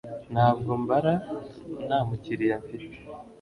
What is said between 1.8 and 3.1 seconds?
nta mukiriya mfite